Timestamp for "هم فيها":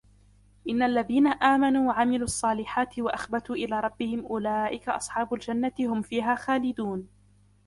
5.79-6.35